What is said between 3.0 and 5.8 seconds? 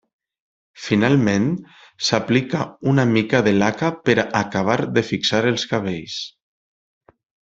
mica de laca per a acabar de fixar els